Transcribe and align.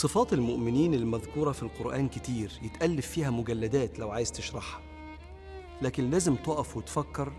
صفات 0.00 0.32
المؤمنين 0.32 0.94
المذكورة 0.94 1.52
في 1.52 1.62
القرآن 1.62 2.08
كتير 2.08 2.52
يتألف 2.62 3.06
فيها 3.06 3.30
مجلدات 3.30 3.98
لو 3.98 4.10
عايز 4.10 4.32
تشرحها. 4.32 4.80
لكن 5.82 6.10
لازم 6.10 6.34
تقف 6.34 6.76
وتفكر 6.76 7.32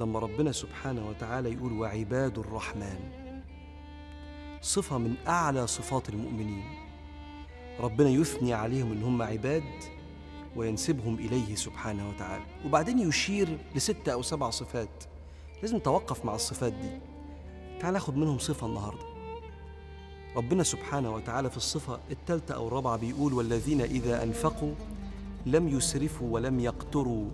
لما 0.00 0.18
ربنا 0.18 0.52
سبحانه 0.52 1.08
وتعالى 1.08 1.52
يقول 1.52 1.72
وعباد 1.72 2.38
الرحمن. 2.38 2.98
صفة 4.60 4.98
من 4.98 5.14
أعلى 5.28 5.66
صفات 5.66 6.08
المؤمنين. 6.08 6.64
ربنا 7.80 8.08
يثني 8.08 8.52
عليهم 8.52 8.92
إن 8.92 9.02
هم 9.02 9.22
عباد 9.22 9.64
وينسبهم 10.56 11.14
إليه 11.14 11.54
سبحانه 11.54 12.08
وتعالى. 12.08 12.44
وبعدين 12.64 12.98
يشير 12.98 13.58
لستة 13.74 14.12
أو 14.12 14.22
سبع 14.22 14.50
صفات. 14.50 15.04
لازم 15.62 15.78
توقف 15.78 16.24
مع 16.24 16.34
الصفات 16.34 16.72
دي. 16.72 17.00
تعال 17.80 17.92
ناخد 17.92 18.16
منهم 18.16 18.38
صفة 18.38 18.66
النهارده. 18.66 19.13
ربنا 20.36 20.62
سبحانه 20.62 21.14
وتعالى 21.14 21.50
في 21.50 21.56
الصفة 21.56 21.98
الثالثة 22.10 22.54
أو 22.54 22.68
الرابعة 22.68 22.96
بيقول 22.96 23.32
والذين 23.32 23.80
إذا 23.80 24.22
أنفقوا 24.22 24.74
لم 25.46 25.68
يسرفوا 25.68 26.34
ولم 26.34 26.60
يقتروا 26.60 27.24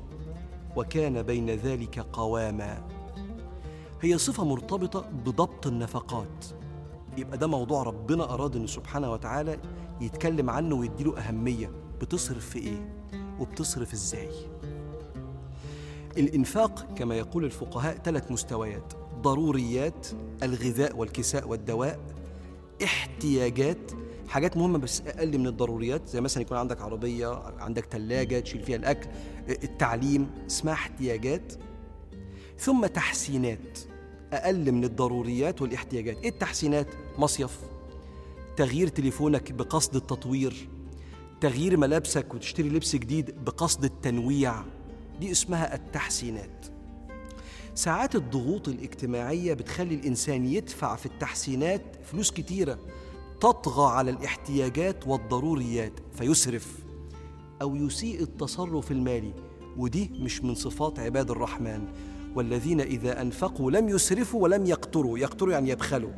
وكان 0.77 1.23
بين 1.23 1.51
ذلك 1.51 1.99
قواما. 1.99 2.83
هي 4.03 4.19
صفة 4.19 4.45
مرتبطة 4.45 5.01
بضبط 5.01 5.67
النفقات. 5.67 6.47
يبقى 7.19 7.39
ده 7.39 7.47
موضوع 7.47 7.83
ربنا 7.83 8.35
أراد 8.35 8.57
إنه 8.57 8.67
سبحانه 8.67 9.13
وتعالى 9.13 9.59
يتكلم 10.01 10.51
عنه 10.51 10.75
ويديله 10.75 11.19
أهمية. 11.19 11.71
بتصرف 12.01 12.49
في 12.49 12.59
إيه؟ 12.59 12.93
وبتصرف 13.41 13.93
إزاي؟ 13.93 14.29
الإنفاق 16.17 16.95
كما 16.97 17.15
يقول 17.15 17.45
الفقهاء 17.45 17.97
ثلاث 18.05 18.33
مستويات 18.33 18.93
ضروريات 19.23 20.07
الغذاء 20.43 20.97
والكساء 20.97 21.49
والدواء 21.49 21.99
احتياجات 22.85 23.93
حاجات 24.29 24.57
مهمة 24.57 24.79
بس 24.79 25.01
أقل 25.01 25.39
من 25.39 25.47
الضروريات 25.47 26.09
زي 26.09 26.21
مثلا 26.21 26.43
يكون 26.43 26.57
عندك 26.57 26.81
عربية 26.83 27.43
عندك 27.59 27.85
ثلاجة 27.91 28.41
تشيل 28.41 28.63
فيها 28.63 28.77
الأكل 28.77 29.09
التعليم 29.49 30.31
اسمها 30.47 30.73
احتياجات. 30.73 31.53
ثم 32.59 32.87
تحسينات 32.87 33.79
أقل 34.33 34.73
من 34.73 34.85
الضروريات 34.85 35.63
والاحتياجات. 35.63 36.17
إيه 36.17 36.29
التحسينات؟ 36.29 36.87
مصيف 37.19 37.59
تغيير 38.57 38.89
تليفونك 38.89 39.53
بقصد 39.53 39.97
التطوير 39.97 40.69
تغيير 41.41 41.77
ملابسك 41.77 42.35
وتشتري 42.35 42.69
لبس 42.69 42.97
جديد 42.97 43.45
بقصد 43.45 43.85
التنويع. 43.85 44.55
دي 45.21 45.31
اسمها 45.31 45.75
التحسينات. 45.75 46.67
ساعات 47.75 48.15
الضغوط 48.15 48.69
الاجتماعية 48.69 49.55
بتخلي 49.55 49.95
الإنسان 49.95 50.45
يدفع 50.45 50.97
في 50.97 51.07
التحسينات 51.07 51.83
فلوس 52.05 52.31
كتيرة 52.31 52.79
تطغى 53.41 53.93
على 53.93 54.11
الاحتياجات 54.11 55.07
والضروريات 55.07 55.93
فيسرف 56.15 56.79
أو 57.63 57.77
يسيء 57.77 58.23
التصرف 58.23 58.91
المالي 58.91 59.35
ودي 59.77 60.11
مش 60.15 60.43
من 60.43 60.55
صفات 60.55 60.99
عباد 60.99 61.31
الرحمن. 61.31 61.87
والذين 62.35 62.81
إذا 62.81 63.23
أنفقوا 63.23 63.71
لم 63.71 63.89
يسرفوا 63.89 64.43
ولم 64.43 64.67
يقتروا 64.67 65.19
يقتروا 65.19 65.53
يعني 65.53 65.71
يبخلوا. 65.71 66.13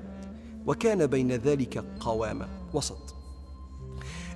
وكان 0.67 1.07
بين 1.07 1.33
ذلك 1.33 1.85
قوامة 2.01 2.49
وسط. 2.75 3.22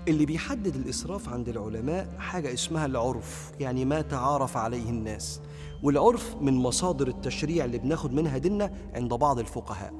اللي 0.08 0.26
بيحدد 0.26 0.76
الإسراف 0.76 1.28
عند 1.28 1.48
العلماء 1.48 2.08
حاجة 2.18 2.52
اسمها 2.52 2.86
العرف 2.86 3.52
يعني 3.60 3.84
ما 3.84 4.00
تعارف 4.00 4.56
عليه 4.56 4.90
الناس. 4.90 5.40
والعرف 5.82 6.36
من 6.40 6.54
مصادر 6.54 7.08
التشريع 7.08 7.64
اللي 7.64 7.78
بناخد 7.78 8.12
منها 8.12 8.38
ديننا 8.38 8.72
عند 8.94 9.14
بعض 9.14 9.38
الفقهاء. 9.38 9.94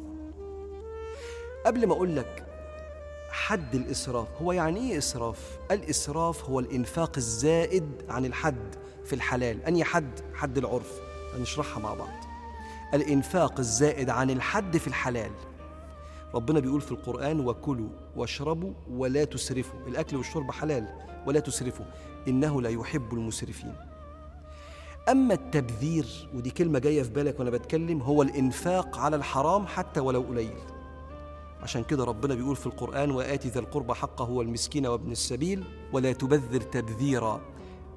قبل 1.67 1.87
ما 1.87 1.93
أقول 1.95 2.17
لك 2.17 2.47
حد 3.31 3.75
الإسراف 3.75 4.29
هو 4.43 4.53
يعني 4.53 4.81
إيه 4.81 4.99
إسراف؟ 4.99 5.59
الإسراف 5.71 6.45
هو 6.51 6.61
الإنفاق 6.61 7.13
الزائد 7.17 7.89
عن 8.09 8.25
الحد 8.25 8.75
في 9.05 9.13
الحلال. 9.13 9.63
أني 9.63 9.85
حد؟ 9.85 10.21
حد 10.35 10.59
العرف. 10.59 11.01
هنشرحها 11.35 11.83
مع 11.83 11.95
بعض. 11.95 12.25
الإنفاق 12.95 13.59
الزائد 13.59 14.11
عن 14.11 14.31
الحد 14.31 14.77
في 14.77 14.87
الحلال. 14.87 15.31
ربنا 16.37 16.61
بيقول 16.61 16.81
في 16.81 16.93
القرآن 16.93 17.47
وكلوا 17.47 17.89
واشربوا 18.17 18.73
ولا 18.91 19.25
تسرفوا. 19.25 19.81
الأكل 19.87 20.17
والشرب 20.17 20.51
حلال 20.51 20.89
ولا 21.27 21.41
تسرفوا 21.41 21.87
إنه 22.29 22.63
لا 22.63 22.71
يحب 22.71 23.15
المسرفين. 23.15 23.75
أما 25.09 25.35
التبذير 25.35 26.29
ودي 26.35 26.51
كلمة 26.51 26.79
جاية 26.79 27.03
في 27.03 27.11
بالك 27.11 27.39
وأنا 27.39 27.51
بتكلم 27.51 28.03
هو 28.03 28.23
الإنفاق 28.23 28.99
على 28.99 29.17
الحرام 29.17 29.67
حتى 29.67 30.01
ولو 30.01 30.21
قليل. 30.21 30.57
عشان 31.63 31.85
كده 31.85 32.05
ربنا 32.05 32.35
بيقول 32.35 32.57
في 32.57 32.67
القرآن 32.67 33.11
وآتي 33.11 33.49
ذا 33.49 33.61
القربى 33.61 33.95
حقه 33.95 34.31
والمسكين 34.31 34.87
وابن 34.87 35.13
السبيل 35.13 35.65
ولا 35.93 36.13
تبذر 36.13 36.61
تبذيرا. 36.61 37.41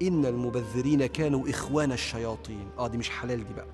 إن 0.02 0.26
المبذرين 0.26 1.06
كانوا 1.06 1.50
إخوان 1.50 1.92
الشياطين. 1.92 2.68
آه 2.78 2.88
دي 2.88 2.98
مش 2.98 3.10
حلال 3.10 3.46
دي 3.46 3.54
بقى. 3.54 3.66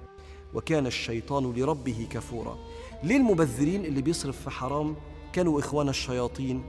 وكان 0.54 0.87
الشيطان 0.87 1.53
لربه 1.53 2.06
كفورا. 2.10 2.59
ليه 3.02 3.16
المبذرين 3.16 3.84
اللي 3.84 4.02
بيصرف 4.02 4.40
في 4.40 4.50
حرام 4.50 4.96
كانوا 5.32 5.60
إخوان 5.60 5.88
الشياطين؟ 5.88 6.62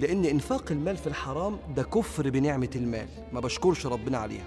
لأن 0.00 0.24
إنفاق 0.24 0.72
المال 0.72 0.96
في 0.96 1.06
الحرام 1.06 1.58
ده 1.76 1.82
كفر 1.82 2.30
بنعمة 2.30 2.70
المال 2.76 3.08
ما 3.32 3.40
بشكرش 3.40 3.86
ربنا 3.86 4.18
عليها. 4.18 4.46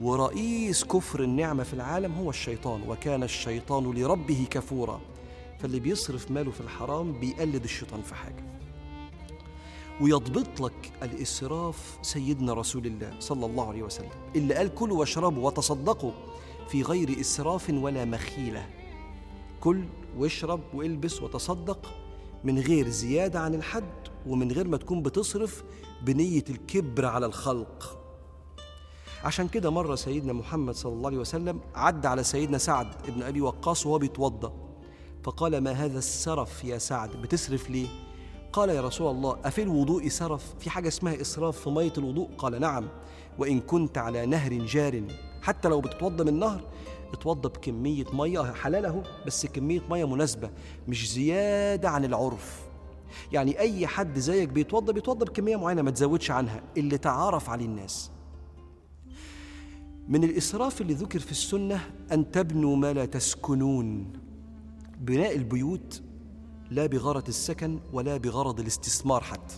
ورئيس 0.00 0.84
كفر 0.84 1.22
النعمة 1.22 1.62
في 1.62 1.74
العالم 1.74 2.12
هو 2.14 2.30
الشيطان 2.30 2.82
وكان 2.88 3.22
الشيطان 3.22 3.84
لربه 3.84 4.46
كفورا. 4.50 5.00
فاللي 5.58 5.80
بيصرف 5.80 6.30
ماله 6.30 6.50
في 6.50 6.60
الحرام 6.60 7.12
بيقلد 7.12 7.64
الشيطان 7.64 8.02
في 8.02 8.14
حاجة. 8.14 8.44
ويضبط 10.00 10.60
لك 10.60 10.92
الإسراف 11.02 11.98
سيدنا 12.02 12.52
رسول 12.52 12.86
الله 12.86 13.14
صلى 13.20 13.46
الله 13.46 13.68
عليه 13.68 13.82
وسلم 13.82 14.10
اللي 14.36 14.54
قال 14.54 14.74
كلوا 14.74 14.98
واشربوا 14.98 15.46
وتصدقوا 15.46 16.12
في 16.68 16.82
غير 16.82 17.20
إسراف 17.20 17.70
ولا 17.70 18.04
مخيلة. 18.04 18.66
كل 19.66 19.84
واشرب 20.18 20.60
والبس 20.74 21.22
وتصدق 21.22 21.92
من 22.44 22.58
غير 22.58 22.88
زيادة 22.88 23.40
عن 23.40 23.54
الحد 23.54 24.08
ومن 24.26 24.52
غير 24.52 24.68
ما 24.68 24.76
تكون 24.76 25.02
بتصرف 25.02 25.64
بنية 26.02 26.44
الكبر 26.50 27.06
على 27.06 27.26
الخلق. 27.26 27.98
عشان 29.24 29.48
كده 29.48 29.70
مرة 29.70 29.94
سيدنا 29.94 30.32
محمد 30.32 30.74
صلى 30.74 30.92
الله 30.92 31.06
عليه 31.06 31.18
وسلم 31.18 31.60
عد 31.74 32.06
على 32.06 32.24
سيدنا 32.24 32.58
سعد 32.58 32.86
ابن 33.08 33.22
أبي 33.22 33.40
وقاص 33.40 33.86
وهو 33.86 33.98
بيتوضأ. 33.98 34.52
فقال 35.24 35.58
ما 35.58 35.70
هذا 35.70 35.98
السرف 35.98 36.64
يا 36.64 36.78
سعد؟ 36.78 37.16
بتسرف 37.16 37.70
ليه؟ 37.70 37.88
قال 38.52 38.68
يا 38.68 38.80
رسول 38.80 39.10
الله 39.10 39.36
أفي 39.44 39.62
الوضوء 39.62 40.08
سرف؟ 40.08 40.54
في 40.60 40.70
حاجة 40.70 40.88
اسمها 40.88 41.20
إسراف 41.20 41.60
في 41.60 41.70
مية 41.70 41.92
الوضوء؟ 41.98 42.28
قال 42.38 42.60
نعم 42.60 42.88
وإن 43.38 43.60
كنت 43.60 43.98
على 43.98 44.26
نهر 44.26 44.52
جار 44.52 45.02
حتى 45.42 45.68
لو 45.68 45.80
بتتوضى 45.80 46.24
من 46.24 46.38
نهر 46.38 46.60
اتوضى 47.12 47.48
بكمية 47.48 48.04
مية 48.12 48.52
حلال 48.52 48.86
أهو 48.86 49.02
بس 49.26 49.46
كمية 49.46 49.82
مية 49.90 50.04
مناسبة 50.04 50.50
مش 50.88 51.12
زيادة 51.12 51.88
عن 51.88 52.04
العرف. 52.04 52.66
يعني 53.32 53.58
أي 53.58 53.86
حد 53.86 54.18
زيك 54.18 54.48
بيتوضى 54.48 54.92
بيتوضى 54.92 55.24
بكمية 55.24 55.56
معينة 55.56 55.82
ما 55.82 55.90
تزودش 55.90 56.30
عنها 56.30 56.62
اللي 56.76 56.98
تعارف 56.98 57.50
عليه 57.50 57.66
الناس. 57.66 58.10
من 60.08 60.24
الإسراف 60.24 60.80
اللي 60.80 60.94
ذكر 60.94 61.18
في 61.18 61.30
السنة 61.30 61.80
أن 62.12 62.30
تبنوا 62.30 62.76
ما 62.76 62.92
لا 62.92 63.04
تسكنون. 63.06 64.12
بناء 65.00 65.36
البيوت 65.36 66.02
لا 66.70 66.86
بغرض 66.86 67.28
السكن 67.28 67.80
ولا 67.92 68.16
بغرض 68.16 68.60
الاستثمار 68.60 69.22
حتى. 69.22 69.54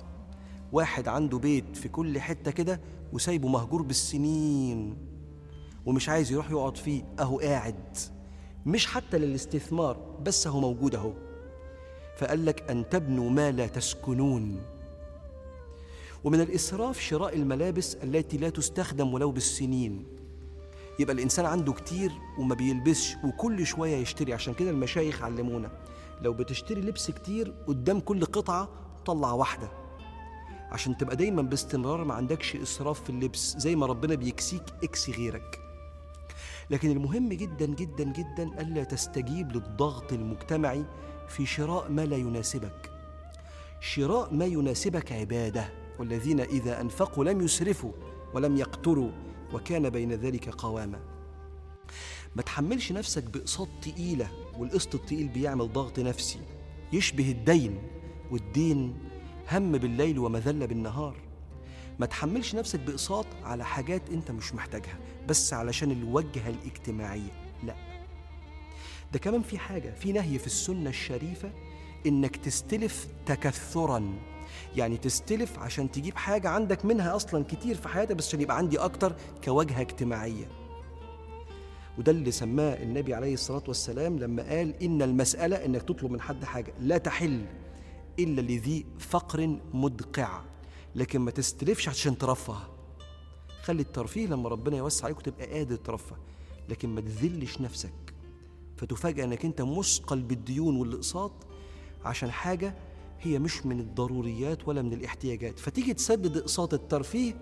واحد 0.73 1.09
عنده 1.09 1.39
بيت 1.39 1.77
في 1.77 1.89
كل 1.89 2.21
حتة 2.21 2.51
كده 2.51 2.81
وسايبه 3.13 3.49
مهجور 3.49 3.83
بالسنين. 3.83 4.97
ومش 5.89 6.09
عايز 6.09 6.33
يروح 6.33 6.51
يقعد 6.51 6.77
فيه. 6.77 7.03
أهو 7.21 7.39
قاعد. 7.39 7.97
مش 8.67 8.87
حتى 8.87 9.19
للاستثمار 9.19 9.97
بس 10.23 10.47
هو 10.47 10.61
موجود 10.61 10.95
أهو. 10.95 11.13
فقال 12.19 12.47
لك 12.47 12.71
أن 12.71 12.89
تبنوا 12.89 13.31
ما 13.31 13.51
لا 13.51 13.67
تسكنون. 13.67 14.63
ومن 16.25 16.41
الإسراف 16.41 17.01
شراء 17.01 17.35
الملابس 17.37 17.95
التي 17.95 18.37
لا 18.37 18.51
تستخدم 18.51 19.15
ولو 19.15 19.31
بالسنين. 19.31 20.07
يبقى 20.99 21.15
الإنسان 21.15 21.47
عنده 21.47 21.73
كتير 21.73 22.13
وما 22.39 22.55
بيلبسش 22.55 23.17
وكل 23.25 23.67
شوية 23.67 23.97
يشتري. 23.97 24.33
عشان 24.33 24.55
كده 24.55 24.71
المشايخ 24.71 25.23
علمونا 25.23 25.71
لو 26.23 26.33
بتشتري 26.33 26.81
لبس 26.81 27.11
كتير 27.11 27.55
قدام 27.67 28.01
كل 28.01 28.25
قطعة 28.25 28.69
طلع 29.07 29.33
واحدة. 29.33 29.69
عشان 30.71 30.97
تبقى 30.97 31.17
دايما 31.17 31.43
باستمرار 31.43 32.05
ما 32.05 32.15
عندكش 32.15 32.57
إسراف 32.57 33.03
في 33.05 33.11
اللبس 33.11 33.57
زي 33.57 33.77
ما 33.77 33.87
ربنا 33.87 34.15
بيكسيك 34.15 34.63
اكسي 34.83 35.13
غيرك. 35.13 35.68
لكن 36.71 36.91
المهم 36.91 37.29
جدا 37.29 37.67
جدا 37.67 38.05
جدا 38.05 38.61
ألا 38.61 38.85
تستجيب 38.85 39.53
للضغط 39.53 40.13
المجتمعي 40.13 40.85
في 41.29 41.47
شراء 41.47 41.91
ما 41.91 42.07
لا 42.07 42.17
يناسبك. 42.17 42.91
شراء 43.81 44.35
ما 44.35 44.45
يناسبك 44.45 45.13
عبادة 45.13 45.69
والذين 45.99 46.41
إذا 46.41 46.81
أنفقوا 46.81 47.25
لم 47.25 47.41
يسرفوا 47.41 47.93
ولم 48.35 48.57
يقتروا 48.57 49.11
وكان 49.53 49.91
بين 49.91 50.13
ذلك 50.13 50.49
قواما. 50.49 51.01
ما 52.37 52.43
تحملش 52.43 52.93
نفسك 52.93 53.25
بأقساط 53.25 53.69
تقيلة 53.83 54.31
والقسط 54.59 54.95
التقيل 54.95 55.29
بيعمل 55.29 55.73
ضغط 55.73 55.99
نفسي. 55.99 56.41
يشبه 56.93 57.31
الدين 57.31 57.79
والدين 58.31 58.99
هم 59.53 59.73
بالليل 59.73 60.19
ومذلة 60.19 60.67
بالنهار. 60.67 61.28
ما 61.99 62.07
تحملش 62.07 62.55
نفسك 62.55 62.81
بإقساط 62.81 63.27
على 63.45 63.65
حاجات 63.65 64.11
أنت 64.11 64.31
مش 64.31 64.55
محتاجها 64.55 64.99
بس 65.29 65.53
علشان 65.53 65.91
الوجهة 65.91 66.49
الاجتماعية 66.49 67.33
لا. 67.65 67.75
ده 69.13 69.19
كمان 69.19 69.43
في 69.43 69.59
حاجة 69.59 69.91
في 69.91 70.13
نهي 70.13 70.39
في 70.39 70.47
السنة 70.47 70.91
الشريفة 70.91 71.51
إنك 72.07 72.37
تستلف 72.37 73.07
تكثرا. 73.27 74.15
يعني 74.77 74.97
تستلف 74.97 75.59
عشان 75.59 75.91
تجيب 75.91 76.17
حاجة 76.17 76.49
عندك 76.49 76.85
منها 76.85 77.17
أصلا 77.17 77.45
كتير 77.45 77.75
في 77.77 77.89
حياتك 77.89 78.17
بس 78.17 78.29
عشان 78.29 78.41
يبقى 78.41 78.57
عندي 78.57 78.79
أكتر 78.79 79.17
كوجهة 79.45 79.81
اجتماعية. 79.81 80.49
وده 81.99 82.13
اللي 82.13 82.31
سماه 82.31 82.83
النبي 82.83 83.15
عليه 83.15 83.35
الصلاة 83.35 83.63
والسلام 83.69 84.19
لما 84.19 84.43
قال 84.43 84.83
إن 84.83 85.03
المسألة 85.03 85.65
إنك 85.65 85.83
تطلب 85.83 86.11
من 86.11 86.21
حد 86.21 86.45
حاجة 86.45 86.75
لا 86.81 86.99
تحل 86.99 87.47
إلا 88.19 88.41
لذي 88.41 88.87
فقر 88.99 89.59
مدقع. 89.75 90.41
لكن 90.95 91.21
ما 91.21 91.31
تستلفش 91.31 91.89
عشان 91.89 92.19
ترفه. 92.19 92.57
خلي 93.63 93.83
الترفيه 93.83 94.27
لما 94.27 94.49
ربنا 94.49 94.77
يوسع 94.77 95.05
عليك 95.05 95.19
وتبقى 95.19 95.47
قادر 95.47 95.77
ترفه 95.77 96.17
لكن 96.69 96.89
ما 96.89 97.01
تذلش 97.01 97.61
نفسك. 97.61 98.15
فتفاجأ 98.77 99.25
انك 99.25 99.45
انت 99.45 99.63
مثقل 99.63 100.23
بالديون 100.23 100.77
والاقساط 100.77 101.33
عشان 102.05 102.31
حاجة 102.31 102.75
هي 103.21 103.39
مش 103.39 103.67
من 103.67 103.81
الضروريات 103.81 104.69
ولا 104.69 104.83
من 104.83 104.93
الاحتياجات. 104.93 105.59
فتيجي 105.59 105.95
تسدد 105.95 106.37
اقساط 106.37 106.75
الترفيه 106.75 107.35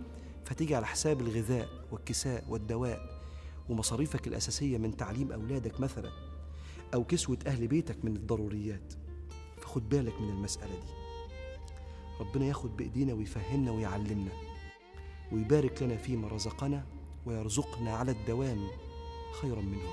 فتيجي 0.45 0.75
على 0.75 0.87
حساب 0.87 1.21
الغذاء 1.21 1.69
والكساء 1.93 2.45
والدواء 2.49 3.21
ومصاريفك 3.69 4.27
الأساسية 4.27 4.79
من 4.79 4.97
تعليم 4.97 5.33
أولادك 5.33 5.81
مثلا 5.81 6.11
أو 6.95 7.05
كسوة 7.05 7.39
أهل 7.47 7.67
بيتك 7.69 8.05
من 8.05 8.17
الضروريات. 8.17 8.93
فخد 9.61 9.89
بالك 9.89 10.21
من 10.21 10.29
المسألة 10.29 10.75
دي. 10.75 11.06
ربنا 12.21 12.45
ياخد 12.47 12.77
بإيدينا 12.77 13.15
ويفهمنا 13.15 13.71
ويعلمنا 13.71 14.31
ويبارك 15.33 15.83
لنا 15.83 15.97
فيما 15.97 16.29
رزقنا 16.29 16.85
ويرزقنا 17.27 17.97
على 17.97 18.11
الدوام 18.11 18.67
خيرا 19.41 19.61
منه 19.61 19.91